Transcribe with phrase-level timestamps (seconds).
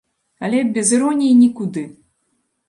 [0.47, 1.85] Але, без іроніі нікуды!